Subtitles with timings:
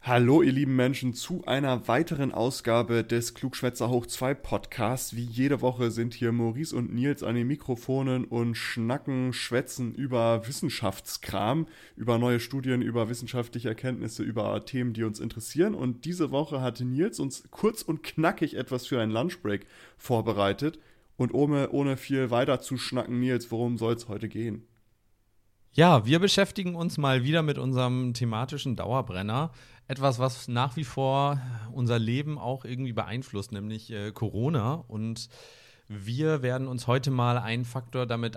[0.00, 5.16] Hallo, ihr lieben Menschen, zu einer weiteren Ausgabe des Klugschwätzer Hoch 2 Podcasts.
[5.16, 10.46] Wie jede Woche sind hier Maurice und Nils an den Mikrofonen und schnacken, schwätzen über
[10.46, 11.66] Wissenschaftskram,
[11.96, 15.74] über neue Studien, über wissenschaftliche Erkenntnisse, über Themen, die uns interessieren.
[15.74, 19.66] Und diese Woche hat Nils uns kurz und knackig etwas für einen Lunchbreak
[19.98, 20.78] vorbereitet.
[21.16, 24.62] Und ohne, ohne viel weiter zu schnacken, Nils, worum soll es heute gehen?
[25.72, 29.52] Ja, wir beschäftigen uns mal wieder mit unserem thematischen Dauerbrenner
[29.88, 31.40] etwas, was nach wie vor
[31.72, 34.84] unser Leben auch irgendwie beeinflusst, nämlich äh, Corona.
[34.86, 35.28] Und
[35.88, 38.36] wir werden uns heute mal einen Faktor damit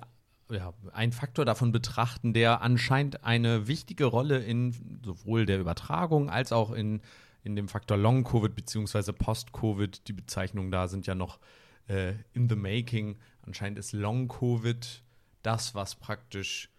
[0.50, 6.52] ja, einen Faktor davon betrachten, der anscheinend eine wichtige Rolle in sowohl der Übertragung als
[6.52, 7.02] auch in,
[7.44, 9.14] in dem Faktor Long-Covid bzw.
[9.14, 11.40] Post-Covid, die Bezeichnungen da sind ja noch
[11.88, 13.18] äh, in the making.
[13.44, 15.04] Anscheinend ist Long-Covid
[15.42, 16.70] das, was praktisch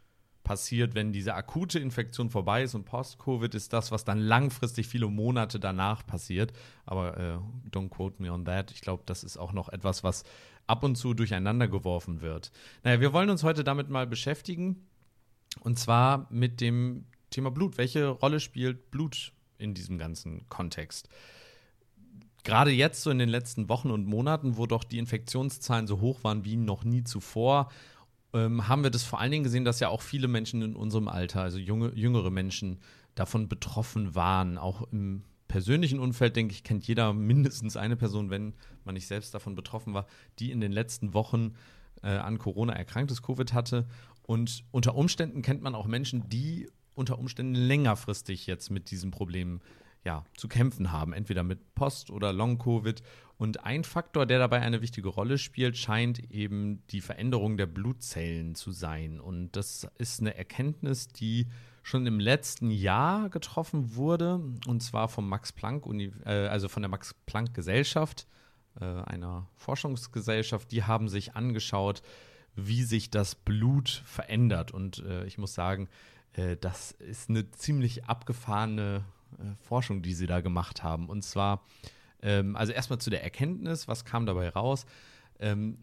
[0.52, 5.06] passiert, wenn diese akute Infektion vorbei ist und Post-Covid ist das, was dann langfristig viele
[5.06, 6.52] Monate danach passiert.
[6.84, 7.38] Aber äh,
[7.70, 8.70] don't quote me on that.
[8.70, 10.24] Ich glaube, das ist auch noch etwas, was
[10.66, 12.52] ab und zu durcheinander geworfen wird.
[12.84, 14.86] Naja, wir wollen uns heute damit mal beschäftigen.
[15.60, 17.78] Und zwar mit dem Thema Blut.
[17.78, 21.08] Welche Rolle spielt Blut in diesem ganzen Kontext?
[22.44, 26.22] Gerade jetzt, so in den letzten Wochen und Monaten, wo doch die Infektionszahlen so hoch
[26.24, 27.70] waren wie noch nie zuvor,
[28.34, 31.08] ähm, haben wir das vor allen Dingen gesehen, dass ja auch viele Menschen in unserem
[31.08, 32.78] Alter, also junge, jüngere Menschen,
[33.14, 34.58] davon betroffen waren.
[34.58, 39.34] Auch im persönlichen Umfeld, denke ich, kennt jeder mindestens eine Person, wenn man nicht selbst
[39.34, 40.06] davon betroffen war,
[40.38, 41.54] die in den letzten Wochen
[42.02, 43.86] äh, an Corona erkranktes Covid hatte.
[44.22, 49.60] Und unter Umständen kennt man auch Menschen, die unter Umständen längerfristig jetzt mit diesem Problem
[50.04, 53.02] ja, zu kämpfen haben, entweder mit Post- oder Long-Covid.
[53.38, 58.54] Und ein Faktor, der dabei eine wichtige Rolle spielt, scheint eben die Veränderung der Blutzellen
[58.54, 59.20] zu sein.
[59.20, 61.48] Und das ist eine Erkenntnis, die
[61.82, 65.84] schon im letzten Jahr getroffen wurde, und zwar vom Max Planck,
[66.24, 68.26] äh, also von der Max Planck Gesellschaft,
[68.80, 72.02] äh, einer Forschungsgesellschaft, die haben sich angeschaut,
[72.54, 74.70] wie sich das Blut verändert.
[74.70, 75.88] Und äh, ich muss sagen,
[76.62, 79.04] das ist eine ziemlich abgefahrene
[79.38, 81.08] äh, Forschung, die sie da gemacht haben.
[81.08, 81.64] Und zwar,
[82.22, 84.86] ähm, also erstmal zu der Erkenntnis, was kam dabei raus?
[85.38, 85.78] Ähm,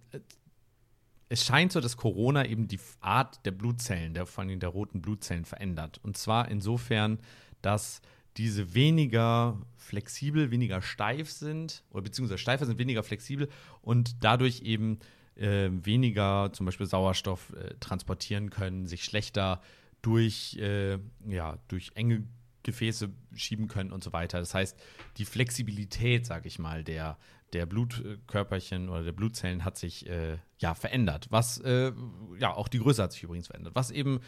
[1.30, 5.02] es scheint so, dass Corona eben die Art der Blutzellen, der, vor allem der roten
[5.02, 6.00] Blutzellen, verändert.
[6.04, 7.20] Und zwar insofern,
[7.62, 8.02] dass
[8.38, 13.50] diese weniger flexibel, weniger steif sind, oder beziehungsweise steifer sind, weniger flexibel
[13.82, 15.00] und dadurch eben
[15.36, 19.62] äh, weniger zum Beispiel Sauerstoff äh, transportieren können, sich schlechter
[20.02, 22.24] durch, äh, ja, durch enge
[22.64, 24.40] Gefäße schieben können und so weiter.
[24.40, 24.78] Das heißt,
[25.18, 27.18] die Flexibilität, sage ich mal, der,
[27.54, 31.28] der Blutkörperchen oder der Blutzellen hat sich äh, ja verändert.
[31.30, 31.92] Was äh,
[32.40, 34.20] ja auch die Größe hat sich übrigens verändert, was eben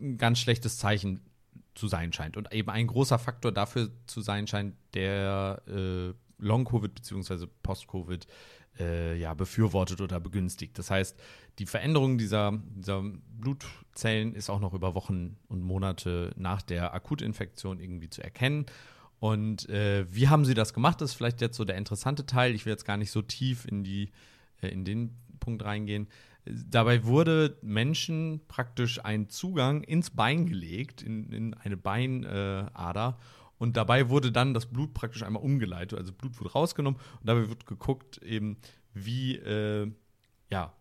[0.00, 1.20] ein ganz schlechtes Zeichen
[1.74, 6.94] zu sein scheint und eben ein großer Faktor dafür zu sein scheint, der äh, Long-Covid
[6.94, 7.46] bzw.
[7.62, 8.26] Post-Covid
[8.78, 10.78] äh, ja, befürwortet oder begünstigt.
[10.78, 11.18] Das heißt,
[11.58, 13.02] die Veränderung dieser, dieser
[13.38, 18.66] Blutzellen ist auch noch über Wochen und Monate nach der Akutinfektion irgendwie zu erkennen.
[19.20, 21.00] Und äh, wie haben sie das gemacht?
[21.00, 22.54] Das ist vielleicht jetzt so der interessante Teil.
[22.54, 24.10] Ich will jetzt gar nicht so tief in, die,
[24.60, 26.08] äh, in den Punkt reingehen.
[26.44, 33.16] Dabei wurde Menschen praktisch ein Zugang ins Bein gelegt, in, in eine Beinader.
[33.62, 35.96] Und dabei wurde dann das Blut praktisch einmal umgeleitet.
[35.96, 38.56] Also Blut wurde rausgenommen und dabei wird geguckt, eben,
[38.92, 39.88] wie, äh,
[40.50, 40.72] ja,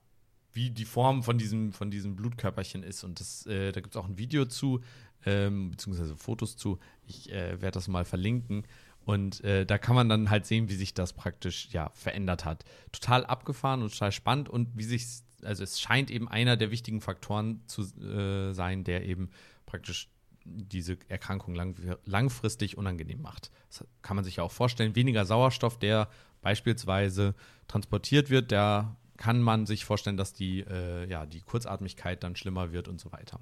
[0.52, 3.04] wie die Form von diesem, von diesem Blutkörperchen ist.
[3.04, 4.82] Und das, äh, da gibt es auch ein Video zu,
[5.28, 6.80] ähm, beziehungsweise Fotos zu.
[7.06, 8.64] Ich äh, werde das mal verlinken.
[9.06, 12.66] Und äh, da kann man dann halt sehen, wie sich das praktisch ja verändert hat.
[12.92, 15.06] Total abgefahren und total spannend und wie sich,
[15.44, 19.30] also es scheint eben einer der wichtigen Faktoren zu äh, sein, der eben
[19.68, 20.10] praktisch
[20.46, 23.52] diese Erkrankung lang, langfristig unangenehm macht.
[23.70, 24.96] Das kann man sich ja auch vorstellen.
[24.96, 26.10] Weniger Sauerstoff, der
[26.42, 27.36] beispielsweise
[27.68, 32.72] transportiert wird, da kann man sich vorstellen, dass die, äh, ja, die Kurzatmigkeit dann schlimmer
[32.72, 33.40] wird und so weiter.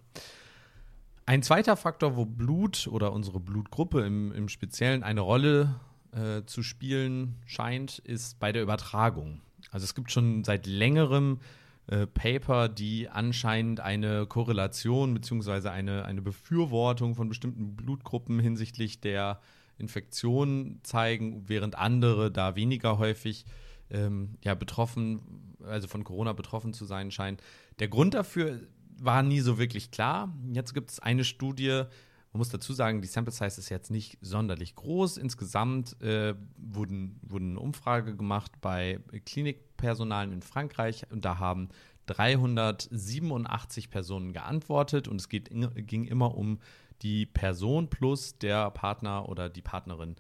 [1.26, 5.80] Ein zweiter Faktor, wo Blut oder unsere Blutgruppe im, im Speziellen eine Rolle
[6.12, 9.42] äh, zu spielen scheint, ist bei der Übertragung.
[9.72, 11.40] Also es gibt schon seit längerem
[11.90, 15.70] äh, Paper, die anscheinend eine Korrelation bzw.
[15.70, 19.40] Eine, eine Befürwortung von bestimmten Blutgruppen hinsichtlich der
[19.80, 23.46] Infektion zeigen, während andere da weniger häufig
[23.90, 27.38] ähm, ja, betroffen, also von Corona betroffen zu sein scheinen.
[27.80, 28.60] Der Grund dafür
[29.00, 30.32] war nie so wirklich klar.
[30.54, 31.84] Jetzt gibt es eine Studie,
[32.32, 35.18] man muss dazu sagen, die Sample Size ist jetzt nicht sonderlich groß.
[35.18, 41.70] Insgesamt äh, wurden, wurden eine Umfrage gemacht bei Klinikpersonalen in Frankreich und da haben
[42.06, 45.50] 387 Personen geantwortet und es geht,
[45.88, 46.60] ging immer um
[47.02, 50.16] die Person plus der Partner oder die Partnerin.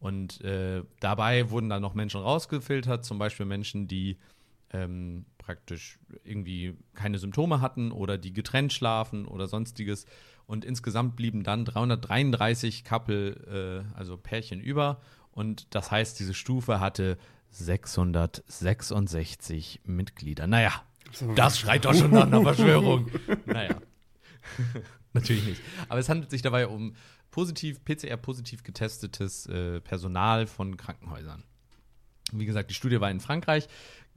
[0.00, 4.18] Und äh, dabei wurden dann noch Menschen rausgefiltert, zum Beispiel Menschen, die
[4.70, 10.04] ähm, praktisch irgendwie keine Symptome hatten oder die getrennt schlafen oder sonstiges.
[10.46, 15.00] Und insgesamt blieben dann 333 Couple, äh, also Pärchen über.
[15.32, 17.18] Und das heißt, diese Stufe hatte
[17.50, 20.46] 666 Mitglieder.
[20.46, 20.82] Naja,
[21.34, 23.10] das schreit doch schon nach einer Verschwörung.
[23.46, 23.80] naja,
[25.12, 25.60] natürlich nicht.
[25.88, 26.94] Aber es handelt sich dabei um
[27.30, 31.44] positiv, PCR-positiv getestetes äh, Personal von Krankenhäusern.
[32.32, 33.68] Wie gesagt, die Studie war in Frankreich.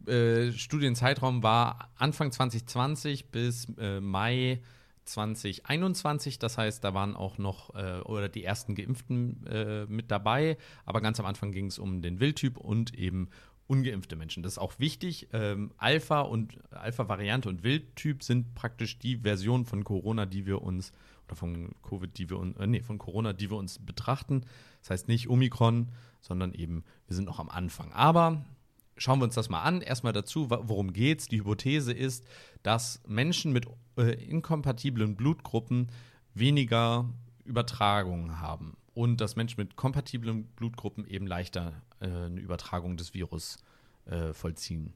[0.06, 4.62] Äh, Studienzeitraum war Anfang 2020 bis äh, Mai
[5.08, 6.40] 2021.
[6.40, 10.58] Das heißt, da waren auch noch äh, oder die ersten Geimpften äh, mit dabei.
[10.86, 13.30] Aber ganz am Anfang ging es um den Wildtyp und eben
[13.68, 14.44] ungeimpfte Menschen.
[14.44, 15.28] Das ist auch wichtig.
[15.34, 20.92] Ähm, Alpha und Alpha-Variante und Wildtyp sind praktisch die Version von Corona, die wir uns
[21.28, 24.46] oder von Covid, die wir uns, äh, nee, von Corona, die wir uns betrachten.
[24.82, 25.90] Das heißt nicht Omikron,
[26.22, 27.92] sondern eben, wir sind noch am Anfang.
[27.92, 28.46] Aber
[28.98, 29.82] schauen wir uns das mal an.
[29.82, 31.28] Erstmal dazu, worum geht's?
[31.28, 32.26] Die Hypothese ist,
[32.64, 35.88] dass Menschen mit äh, inkompatiblen Blutgruppen
[36.34, 37.10] weniger
[37.46, 43.58] Übertragungen haben und dass Menschen mit kompatiblen Blutgruppen eben leichter äh, eine Übertragung des Virus
[44.06, 44.94] äh, vollziehen.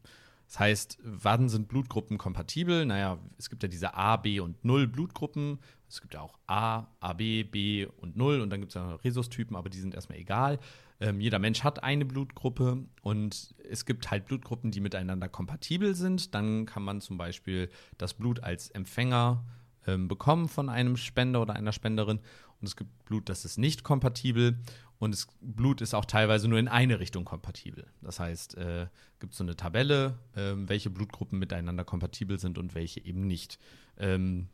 [0.47, 2.85] Das heißt, wann sind Blutgruppen kompatibel?
[2.85, 5.59] Naja, es gibt ja diese A, B und 0 Blutgruppen.
[5.91, 9.55] Es gibt ja auch A, AB, B und 0 und dann gibt es ja Rhesustypen,
[9.57, 10.59] aber die sind erstmal egal.
[11.01, 16.33] Ähm, jeder Mensch hat eine Blutgruppe und es gibt halt Blutgruppen, die miteinander kompatibel sind.
[16.33, 19.43] Dann kann man zum Beispiel das Blut als Empfänger
[19.85, 22.19] ähm, bekommen von einem Spender oder einer Spenderin.
[22.61, 24.59] Und es gibt Blut, das ist nicht kompatibel.
[24.99, 27.87] Und das Blut ist auch teilweise nur in eine Richtung kompatibel.
[28.01, 28.85] Das heißt, äh,
[29.19, 33.57] gibt es so eine Tabelle, äh, welche Blutgruppen miteinander kompatibel sind und welche eben nicht.
[33.97, 34.47] Ähm,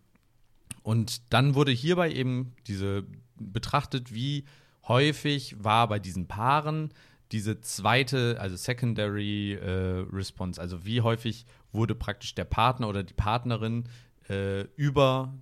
[0.88, 3.04] und dann wurde hierbei eben diese
[3.36, 4.46] betrachtet, wie
[4.88, 6.94] häufig war bei diesen Paaren
[7.34, 13.14] diese zweite, also Secondary äh, Response, also wie häufig wurde praktisch der Partner oder die
[13.14, 13.90] Partnerin
[14.30, 15.34] äh, über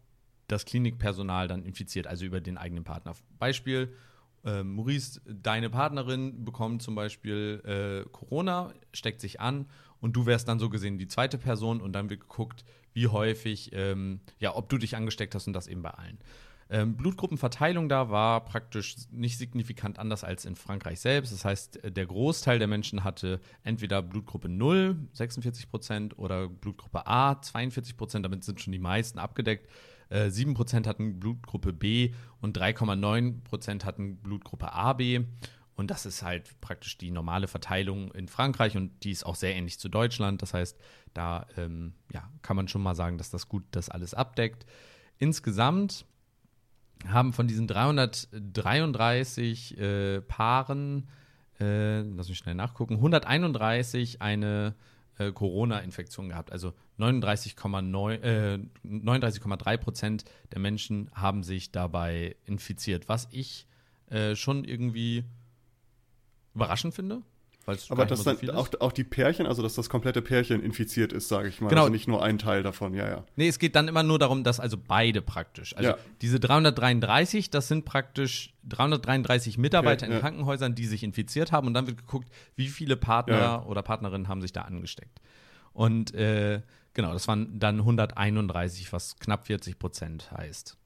[0.48, 3.14] das Klinikpersonal dann infiziert, also über den eigenen Partner.
[3.38, 3.94] Beispiel,
[4.46, 7.62] äh, Maurice, deine Partnerin bekommt zum Beispiel
[8.06, 9.66] äh, Corona, steckt sich an
[10.00, 12.64] und du wärst dann so gesehen die zweite Person und dann wird geguckt,
[12.94, 16.18] wie häufig, ähm, ja, ob du dich angesteckt hast und das eben bei allen.
[16.68, 21.32] Ähm, Blutgruppenverteilung da war praktisch nicht signifikant anders als in Frankreich selbst.
[21.32, 27.40] Das heißt, der Großteil der Menschen hatte entweder Blutgruppe 0, 46 Prozent, oder Blutgruppe A,
[27.40, 28.26] 42 Prozent.
[28.26, 29.70] Damit sind schon die meisten abgedeckt.
[30.12, 35.26] 7% äh, hatten Blutgruppe B und 3,9% hatten Blutgruppe AB.
[35.76, 39.54] Und das ist halt praktisch die normale Verteilung in Frankreich und die ist auch sehr
[39.56, 40.42] ähnlich zu Deutschland.
[40.42, 40.80] Das heißt,
[41.14, 44.66] da ähm, ja, kann man schon mal sagen, dass das gut das alles abdeckt.
[45.18, 46.06] Insgesamt
[47.08, 51.10] haben von diesen 333 äh, Paaren,
[51.60, 54.76] äh, lass mich schnell nachgucken, 131 eine
[55.18, 56.52] äh, Corona-Infektion gehabt.
[56.52, 59.42] Also 39,3 äh, 39
[59.82, 63.68] Prozent der Menschen haben sich dabei infiziert, was ich
[64.10, 65.24] äh, schon irgendwie
[66.54, 67.22] überraschend finde.
[67.90, 71.28] Aber dass dann so auch, auch die Pärchen, also dass das komplette Pärchen infiziert ist,
[71.28, 71.70] sage ich mal.
[71.70, 71.84] Genau.
[71.84, 73.24] Also nicht nur ein Teil davon, ja, ja.
[73.36, 75.76] Nee, es geht dann immer nur darum, dass also beide praktisch.
[75.76, 75.98] Also ja.
[76.22, 80.20] diese 333, das sind praktisch 333 Mitarbeiter okay, in ja.
[80.20, 81.68] Krankenhäusern, die sich infiziert haben.
[81.68, 83.64] Und dann wird geguckt, wie viele Partner ja.
[83.64, 85.20] oder Partnerinnen haben sich da angesteckt.
[85.74, 86.62] Und äh,
[86.94, 90.78] genau, das waren dann 131, was knapp 40 Prozent heißt.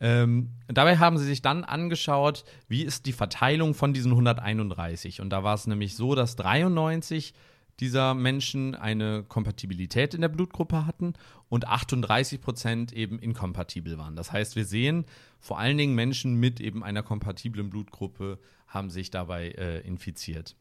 [0.00, 5.20] Ähm, dabei haben sie sich dann angeschaut, wie ist die Verteilung von diesen 131.
[5.20, 7.34] Und da war es nämlich so, dass 93
[7.80, 11.14] dieser Menschen eine Kompatibilität in der Blutgruppe hatten
[11.48, 14.16] und 38 Prozent eben inkompatibel waren.
[14.16, 15.04] Das heißt, wir sehen
[15.38, 20.56] vor allen Dingen Menschen mit eben einer kompatiblen Blutgruppe haben sich dabei äh, infiziert.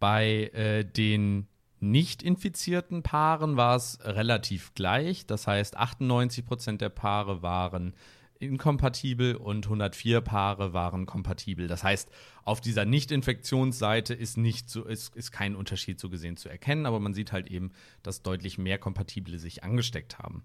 [0.00, 1.46] Bei äh, den
[1.80, 5.26] nicht infizierten Paaren war es relativ gleich.
[5.26, 7.94] Das heißt, 98 Prozent der Paare waren
[8.38, 11.66] inkompatibel und 104 Paare waren kompatibel.
[11.66, 12.08] Das heißt,
[12.44, 17.00] auf dieser Nicht-Infektionsseite ist, nicht so, ist, ist kein Unterschied so gesehen zu erkennen, aber
[17.00, 20.44] man sieht halt eben, dass deutlich mehr Kompatible sich angesteckt haben.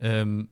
[0.00, 0.48] Ähm,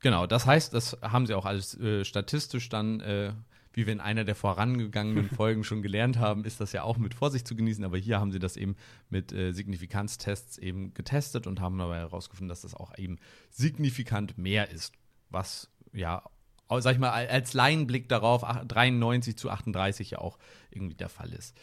[0.00, 3.32] genau, das heißt, das haben sie auch alles äh, statistisch dann, äh,
[3.74, 7.14] wie wir in einer der vorangegangenen Folgen schon gelernt haben, ist das ja auch mit
[7.14, 8.76] Vorsicht zu genießen, aber hier haben sie das eben
[9.10, 13.18] mit äh, Signifikanztests eben getestet und haben dabei herausgefunden, dass das auch eben
[13.50, 14.94] signifikant mehr ist,
[15.30, 16.22] was ja,
[16.68, 20.38] sag ich mal, als Laienblick darauf 93 zu 38 ja auch
[20.70, 21.56] irgendwie der Fall ist.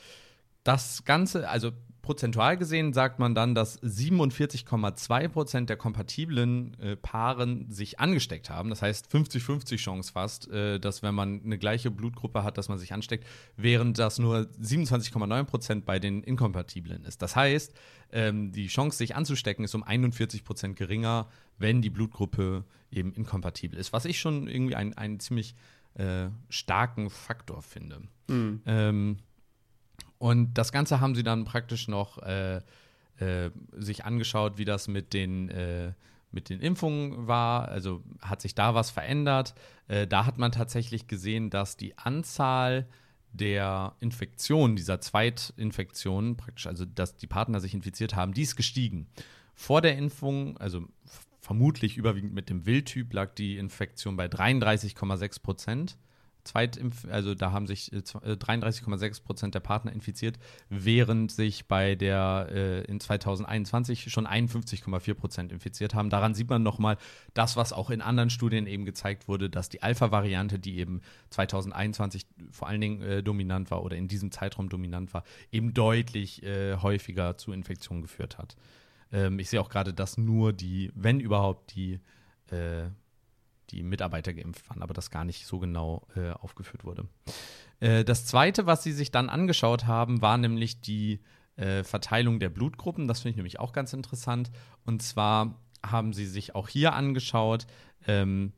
[0.63, 7.69] Das Ganze, also prozentual gesehen, sagt man dann, dass 47,2 Prozent der kompatiblen äh, Paaren
[7.69, 8.69] sich angesteckt haben.
[8.69, 12.79] Das heißt 50-50 Chance fast, äh, dass wenn man eine gleiche Blutgruppe hat, dass man
[12.79, 13.25] sich ansteckt,
[13.55, 17.21] während das nur 27,9 Prozent bei den Inkompatiblen ist.
[17.21, 17.73] Das heißt,
[18.11, 21.27] ähm, die Chance, sich anzustecken, ist um 41 Prozent geringer,
[21.59, 23.93] wenn die Blutgruppe eben inkompatibel ist.
[23.93, 25.55] Was ich schon irgendwie einen ziemlich
[25.93, 28.01] äh, starken Faktor finde.
[28.27, 28.61] Mhm.
[28.65, 29.17] Ähm,
[30.21, 32.57] und das Ganze haben sie dann praktisch noch äh,
[33.17, 35.93] äh, sich angeschaut, wie das mit den, äh,
[36.31, 37.69] mit den Impfungen war.
[37.69, 39.55] Also hat sich da was verändert.
[39.87, 42.87] Äh, da hat man tatsächlich gesehen, dass die Anzahl
[43.33, 49.07] der Infektionen, dieser Zweitinfektionen, praktisch, also dass die Partner sich infiziert haben, die ist gestiegen.
[49.55, 50.83] Vor der Impfung, also
[51.39, 55.97] vermutlich überwiegend mit dem Wildtyp, lag die Infektion bei 33,6 Prozent.
[56.43, 60.37] Zweitimpf also da haben sich äh, 33,6 äh, Prozent der Partner infiziert,
[60.69, 66.09] während sich bei der äh, in 2021 schon 51,4 Prozent infiziert haben.
[66.09, 66.97] Daran sieht man nochmal
[67.33, 72.25] das, was auch in anderen Studien eben gezeigt wurde, dass die Alpha-Variante, die eben 2021
[72.51, 76.75] vor allen Dingen äh, dominant war oder in diesem Zeitraum dominant war, eben deutlich äh,
[76.77, 78.55] häufiger zu Infektionen geführt hat.
[79.11, 81.99] Ähm, ich sehe auch gerade, dass nur die, wenn überhaupt die
[82.51, 82.89] äh,
[83.71, 87.07] die Mitarbeiter geimpft waren, aber das gar nicht so genau äh, aufgeführt wurde.
[87.79, 91.19] Äh, das Zweite, was sie sich dann angeschaut haben, war nämlich die
[91.55, 93.07] äh, Verteilung der Blutgruppen.
[93.07, 94.51] Das finde ich nämlich auch ganz interessant.
[94.85, 97.67] Und zwar haben sie sich auch hier angeschaut,
[98.07, 98.53] ähm,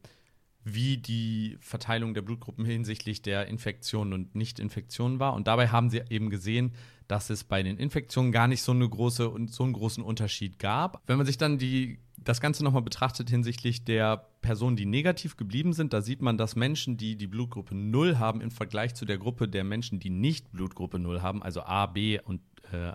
[0.65, 5.33] wie die Verteilung der Blutgruppen hinsichtlich der Infektionen und Nicht-Infektionen war.
[5.33, 6.73] Und dabei haben sie eben gesehen,
[7.07, 11.01] dass es bei den Infektionen gar nicht so, eine große, so einen großen Unterschied gab.
[11.05, 15.73] Wenn man sich dann die, das Ganze nochmal betrachtet hinsichtlich der Personen, die negativ geblieben
[15.73, 19.17] sind, da sieht man, dass Menschen, die die Blutgruppe 0 haben, im Vergleich zu der
[19.17, 22.93] Gruppe der Menschen, die nicht Blutgruppe 0 haben, also A, B und äh,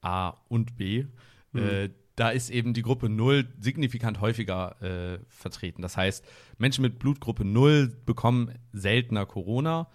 [0.00, 1.06] A und B,
[1.52, 1.60] mhm.
[1.60, 5.82] äh, da ist eben die Gruppe 0 signifikant häufiger äh, vertreten.
[5.82, 6.24] Das heißt,
[6.58, 9.88] Menschen mit Blutgruppe 0 bekommen seltener Corona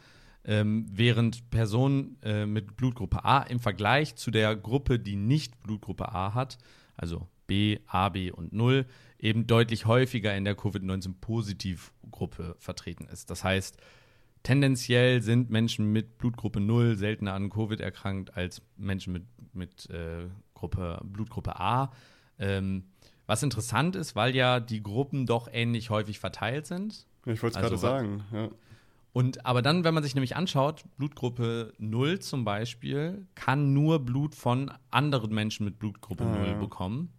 [0.44, 6.12] ähm, während Personen äh, mit Blutgruppe A im Vergleich zu der Gruppe, die nicht Blutgruppe
[6.12, 6.58] A hat,
[6.96, 8.86] also B, AB und 0,
[9.20, 13.30] eben deutlich häufiger in der Covid-19-Positivgruppe vertreten ist.
[13.30, 13.78] Das heißt,
[14.44, 19.24] tendenziell sind Menschen mit Blutgruppe 0 seltener an Covid erkrankt als Menschen mit,
[19.54, 21.92] mit äh, Gruppe, Blutgruppe A.
[22.40, 22.86] Ähm,
[23.26, 27.06] was interessant ist, weil ja die Gruppen doch ähnlich häufig verteilt sind.
[27.26, 28.50] Ich wollte es also, gerade sagen, ja.
[29.18, 34.36] Und aber dann, wenn man sich nämlich anschaut, Blutgruppe 0 zum Beispiel, kann nur Blut
[34.36, 36.54] von anderen Menschen mit Blutgruppe ah, 0 ja.
[36.54, 37.12] bekommen,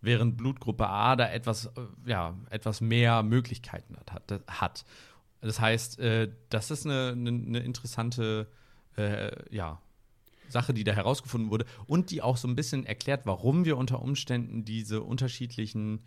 [0.00, 1.70] während Blutgruppe A da etwas, äh,
[2.06, 4.42] ja, etwas mehr Möglichkeiten hat.
[4.48, 4.84] hat.
[5.40, 8.46] Das heißt, äh, das ist eine, eine, interessante
[8.96, 9.80] äh, ja,
[10.48, 14.02] Sache, die da herausgefunden wurde und die auch so ein bisschen erklärt, warum wir unter
[14.02, 16.02] Umständen diese unterschiedlichen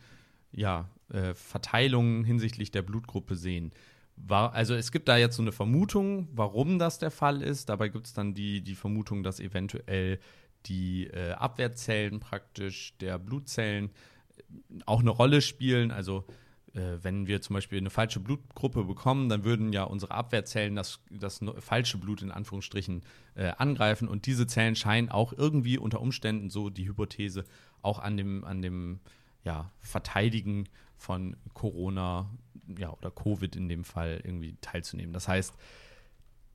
[0.52, 3.72] ja, äh, Verteilungen hinsichtlich der Blutgruppe sehen.
[4.16, 7.70] War, also es gibt da jetzt so eine Vermutung, warum das der Fall ist.
[7.70, 10.20] Dabei gibt es dann die, die Vermutung, dass eventuell
[10.66, 13.92] die äh, Abwehrzellen praktisch der Blutzellen
[14.38, 15.92] äh, auch eine Rolle spielen.
[15.92, 16.26] Also
[16.74, 21.00] äh, wenn wir zum Beispiel eine falsche Blutgruppe bekommen, dann würden ja unsere Abwehrzellen das,
[21.12, 23.04] das falsche Blut in Anführungsstrichen
[23.36, 24.08] äh, angreifen.
[24.08, 27.46] Und diese Zellen scheinen auch irgendwie unter Umständen, so die Hypothese,
[27.82, 29.00] auch an dem, an dem
[29.44, 32.30] ja, Verteidigen von Corona
[32.78, 35.14] ja, oder Covid in dem Fall irgendwie teilzunehmen.
[35.14, 35.54] Das heißt,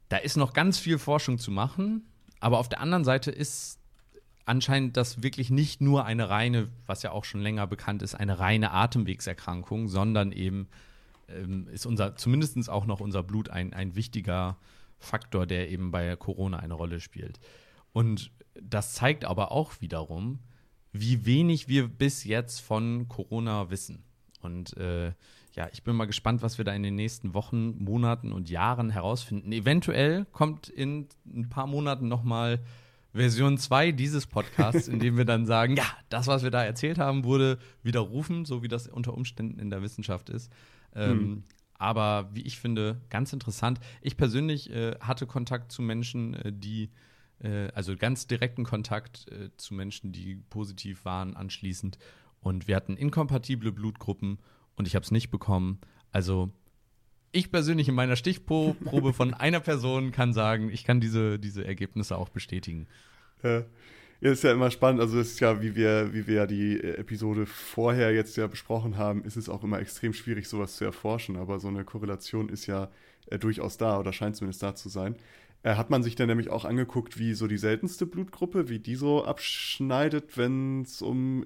[0.08, 2.02] da ist noch ganz viel Forschung zu machen,
[2.40, 3.77] aber auf der anderen Seite ist
[4.48, 8.38] anscheinend das wirklich nicht nur eine reine, was ja auch schon länger bekannt ist, eine
[8.38, 10.68] reine Atemwegserkrankung, sondern eben
[11.28, 14.56] ähm, ist unser, zumindest auch noch unser Blut ein, ein wichtiger
[14.98, 17.38] Faktor, der eben bei Corona eine Rolle spielt.
[17.92, 20.40] Und das zeigt aber auch wiederum,
[20.92, 24.02] wie wenig wir bis jetzt von Corona wissen.
[24.40, 25.12] Und äh,
[25.52, 28.90] ja, ich bin mal gespannt, was wir da in den nächsten Wochen, Monaten und Jahren
[28.90, 29.52] herausfinden.
[29.52, 32.60] Eventuell kommt in ein paar Monaten noch mal
[33.12, 36.98] Version 2 dieses Podcasts, in dem wir dann sagen, ja, das, was wir da erzählt
[36.98, 40.52] haben, wurde widerrufen, so wie das unter Umständen in der Wissenschaft ist.
[40.94, 41.42] Ähm, hm.
[41.74, 43.78] aber wie ich finde, ganz interessant.
[44.00, 46.90] Ich persönlich äh, hatte Kontakt zu Menschen, äh, die,
[47.40, 51.98] äh, also ganz direkten Kontakt äh, zu Menschen, die positiv waren anschließend.
[52.40, 54.38] Und wir hatten inkompatible Blutgruppen
[54.76, 55.80] und ich habe es nicht bekommen.
[56.12, 56.50] Also
[57.32, 62.16] ich persönlich in meiner Stichprobe von einer Person kann sagen, ich kann diese, diese Ergebnisse
[62.16, 62.86] auch bestätigen.
[63.42, 63.64] Ja.
[64.20, 65.00] Ist ja immer spannend.
[65.00, 68.96] Also, das ist ja, wie wir, wie wir ja die Episode vorher jetzt ja besprochen
[68.96, 71.36] haben, ist es auch immer extrem schwierig, sowas zu erforschen.
[71.36, 72.90] Aber so eine Korrelation ist ja
[73.30, 75.14] äh, durchaus da oder scheint zumindest da zu sein.
[75.62, 78.96] Äh, hat man sich dann nämlich auch angeguckt, wie so die seltenste Blutgruppe, wie die
[78.96, 81.44] so abschneidet, wenn es um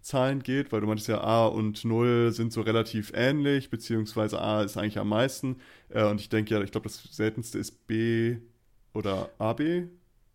[0.00, 4.62] Infektionszahlen geht, weil du meintest ja, A und 0 sind so relativ ähnlich, beziehungsweise A
[4.62, 5.56] ist eigentlich am meisten.
[5.88, 8.38] Äh, und ich denke ja, ich glaube, das seltenste ist B
[8.94, 9.88] oder AB.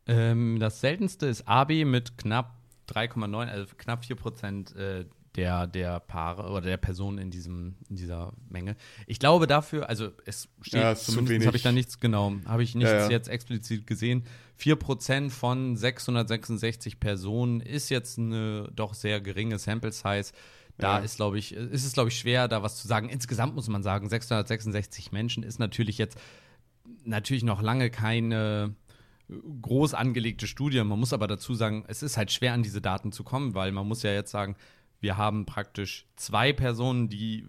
[0.07, 2.55] Ähm, das seltenste ist AB mit knapp
[2.89, 7.95] 3,9, also knapp 4 Prozent äh, der, der Paare oder der Personen in, diesem, in
[7.95, 8.75] dieser Menge.
[9.07, 12.75] Ich glaube dafür, also es steht, ja, zumindest habe ich da nichts, genau, habe ich
[12.75, 13.09] nichts ja, ja.
[13.09, 14.23] jetzt explizit gesehen.
[14.59, 20.31] 4% von 666 Personen ist jetzt eine doch sehr geringe Sample Size.
[20.77, 23.07] Da ist, glaube ich, ist es, glaube ich, schwer, da was zu sagen.
[23.07, 26.17] Insgesamt muss man sagen, 666 Menschen ist natürlich jetzt
[27.05, 28.75] natürlich noch lange keine
[29.61, 30.83] groß angelegte Studie.
[30.83, 33.71] Man muss aber dazu sagen, es ist halt schwer, an diese Daten zu kommen, weil
[33.71, 34.55] man muss ja jetzt sagen,
[35.05, 37.45] wir haben praktisch zwei Personen, die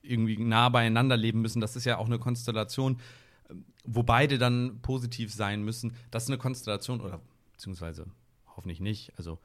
[0.00, 1.60] irgendwie nah beieinander leben müssen.
[1.60, 3.00] Das ist ja auch eine Konstellation,
[3.84, 5.96] wo beide dann positiv sein müssen.
[6.12, 7.20] Das ist eine Konstellation, oder
[7.52, 8.06] beziehungsweise
[8.54, 9.12] hoffentlich nicht.
[9.16, 9.40] Also,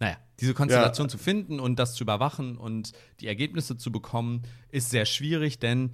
[0.00, 1.10] naja, diese Konstellation ja.
[1.10, 5.92] zu finden und das zu überwachen und die Ergebnisse zu bekommen, ist sehr schwierig, denn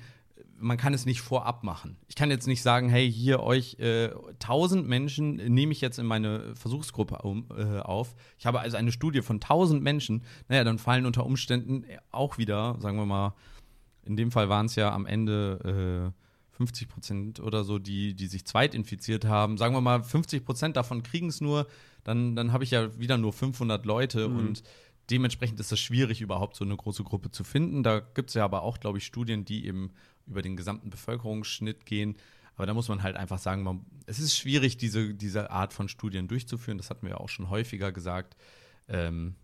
[0.61, 1.97] man kann es nicht vorab machen.
[2.09, 6.07] Ich kann jetzt nicht sagen, hey, hier euch äh, 1000 Menschen nehme ich jetzt in
[6.07, 8.15] meine Versuchsgruppe um, äh, auf.
[8.39, 10.23] Ich habe also eine Studie von 1000 Menschen.
[10.49, 13.35] Naja, dann fallen unter Umständen auch wieder, sagen wir mal,
[14.05, 18.27] in dem Fall waren es ja am Ende äh, 50 Prozent oder so, die, die
[18.27, 19.59] sich zweitinfiziert haben.
[19.59, 21.67] Sagen wir mal, 50 Prozent davon kriegen es nur.
[22.05, 24.39] Dann, dann habe ich ja wieder nur 500 Leute mhm.
[24.39, 24.63] und
[25.11, 27.83] dementsprechend ist es schwierig, überhaupt so eine große Gruppe zu finden.
[27.83, 29.93] Da gibt es ja aber auch, glaube ich, Studien, die eben
[30.29, 32.17] über den gesamten Bevölkerungsschnitt gehen.
[32.57, 35.89] Aber da muss man halt einfach sagen, man, es ist schwierig, diese, diese Art von
[35.89, 36.79] Studien durchzuführen.
[36.79, 38.37] Das hatten wir ja auch schon häufiger gesagt.
[38.89, 39.37] Ähm,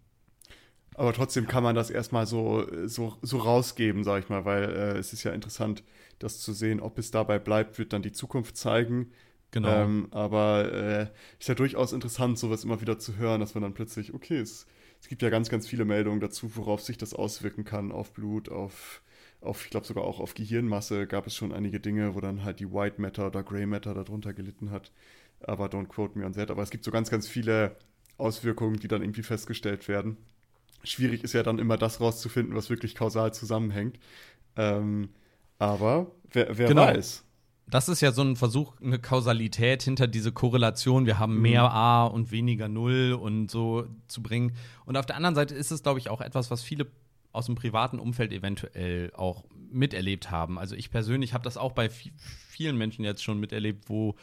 [0.94, 4.98] aber trotzdem kann man das erstmal so, so, so rausgeben, sag ich mal, weil äh,
[4.98, 5.82] es ist ja interessant,
[6.18, 6.80] das zu sehen.
[6.80, 9.12] Ob es dabei bleibt, wird dann die Zukunft zeigen.
[9.50, 9.68] Genau.
[9.68, 11.06] Ähm, aber äh,
[11.38, 14.66] ist ja durchaus interessant, sowas immer wieder zu hören, dass man dann plötzlich, okay, es,
[15.00, 18.48] es gibt ja ganz, ganz viele Meldungen dazu, worauf sich das auswirken kann, auf Blut,
[18.48, 19.02] auf
[19.44, 22.60] auf, ich glaube sogar auch auf Gehirnmasse gab es schon einige Dinge, wo dann halt
[22.60, 24.90] die White Matter oder Grey Matter darunter gelitten hat.
[25.40, 26.50] Aber don't quote me on that.
[26.50, 27.76] Aber es gibt so ganz, ganz viele
[28.16, 30.16] Auswirkungen, die dann irgendwie festgestellt werden.
[30.82, 33.98] Schwierig ist ja dann immer das rauszufinden, was wirklich kausal zusammenhängt.
[34.56, 35.10] Ähm,
[35.58, 36.86] aber wer, wer genau.
[36.86, 37.24] weiß.
[37.66, 41.06] Das ist ja so ein Versuch, eine Kausalität hinter diese Korrelation.
[41.06, 41.68] Wir haben mehr mhm.
[41.68, 44.54] A und weniger Null und so zu bringen.
[44.84, 46.86] Und auf der anderen Seite ist es, glaube ich, auch etwas, was viele
[47.34, 50.58] aus dem privaten Umfeld eventuell auch miterlebt haben.
[50.58, 54.14] Also ich persönlich habe das auch bei vielen Menschen jetzt schon miterlebt, wo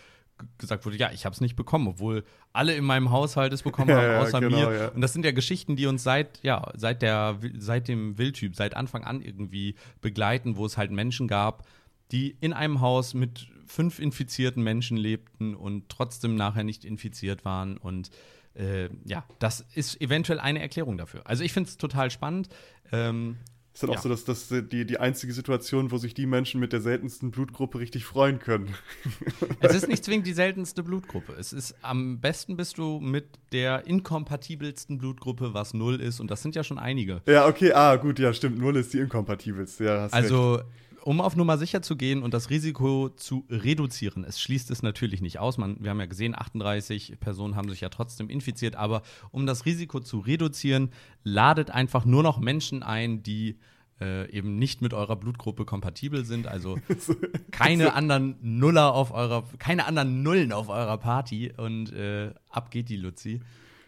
[0.58, 3.91] gesagt wurde, ja, ich habe es nicht bekommen, obwohl alle in meinem Haushalt es bekommen
[3.95, 4.76] haben, außer genau, mir.
[4.76, 4.88] Ja.
[4.89, 8.76] Und das sind ja Geschichten, die uns seit, ja, seit der, seit dem Wildtyp, seit
[8.76, 11.67] Anfang an irgendwie begleiten, wo es halt Menschen gab,
[12.12, 17.78] die in einem Haus mit fünf infizierten Menschen lebten und trotzdem nachher nicht infiziert waren
[17.78, 18.10] und
[18.55, 21.21] äh, ja, das ist eventuell eine Erklärung dafür.
[21.25, 22.49] Also ich finde es total spannend.
[22.91, 23.37] Ähm,
[23.73, 23.97] ist dann ja.
[23.97, 27.31] auch so, dass das die, die einzige Situation, wo sich die Menschen mit der seltensten
[27.31, 28.73] Blutgruppe richtig freuen können.
[29.61, 31.33] Es ist nicht zwingend die seltenste Blutgruppe.
[31.39, 36.41] Es ist am besten bist du mit der inkompatibelsten Blutgruppe, was null ist, und das
[36.41, 37.21] sind ja schon einige.
[37.27, 38.57] Ja, okay, ah, gut, ja, stimmt.
[38.57, 39.85] Null ist die inkompatibelste.
[39.85, 40.65] Ja, also recht
[41.03, 45.21] um auf Nummer sicher zu gehen und das Risiko zu reduzieren, es schließt es natürlich
[45.21, 45.57] nicht aus.
[45.57, 49.65] Man, wir haben ja gesehen, 38 Personen haben sich ja trotzdem infiziert, aber um das
[49.65, 50.89] Risiko zu reduzieren,
[51.23, 53.57] ladet einfach nur noch Menschen ein, die
[53.99, 56.47] äh, eben nicht mit eurer Blutgruppe kompatibel sind.
[56.47, 56.79] Also
[57.51, 62.89] keine anderen Nuller auf eurer, keine anderen Nullen auf eurer Party und äh, ab geht
[62.89, 63.41] die Luzi.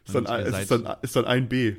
[0.06, 1.78] Ist dann, ist, dann, ist dann ein B.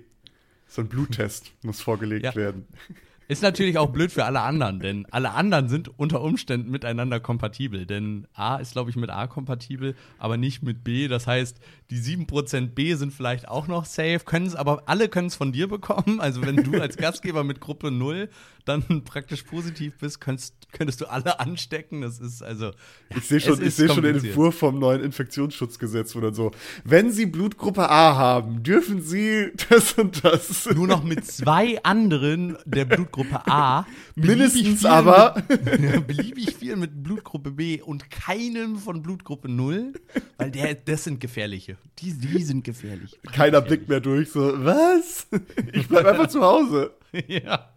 [0.66, 2.34] So ein Bluttest muss vorgelegt ja.
[2.34, 2.66] werden.
[3.26, 7.87] Ist natürlich auch blöd für alle anderen, denn alle anderen sind unter Umständen miteinander kompatibel.
[7.87, 11.08] Denn A ist, glaube ich, mit A kompatibel, aber nicht mit B.
[11.08, 11.58] Das heißt,
[11.90, 15.52] die 7% B sind vielleicht auch noch safe, können es aber alle können es von
[15.52, 16.20] dir bekommen.
[16.20, 18.28] Also wenn du als Gastgeber mit Gruppe 0
[18.66, 22.02] dann praktisch positiv bist, könntest, könntest du alle anstecken.
[22.02, 22.66] Das ist also.
[22.66, 22.72] Ja,
[23.16, 26.50] ich sehe schon, ich seh schon den Entwurf vom neuen Infektionsschutzgesetz, wo dann so,
[26.84, 30.68] wenn Sie Blutgruppe A haben, dürfen Sie das und das.
[30.74, 33.87] Nur noch mit zwei anderen der Blutgruppe Blutgruppe A.
[34.14, 35.42] Mindestens aber.
[35.48, 39.92] Mit, beliebig viel mit Blutgruppe B und keinem von Blutgruppe 0,
[40.37, 41.77] weil der, das sind gefährliche.
[41.98, 43.18] Die, die sind gefährlich.
[43.33, 43.68] Keiner gefährlich.
[43.68, 45.27] blickt mehr durch, so, was?
[45.72, 46.92] Ich bleib einfach zu Hause.
[47.27, 47.70] ja.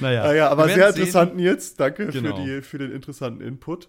[0.00, 1.36] Naja, naja aber sehr interessant, sehen.
[1.36, 1.76] Nils.
[1.76, 2.36] Danke genau.
[2.36, 3.88] für, die, für den interessanten Input.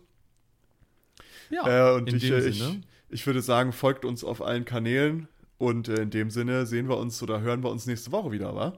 [1.49, 2.63] Ja, äh, und ich, äh, ich,
[3.09, 5.27] ich würde sagen, folgt uns auf allen Kanälen.
[5.57, 8.53] Und äh, in dem Sinne sehen wir uns oder hören wir uns nächste Woche wieder,
[8.55, 8.77] wa?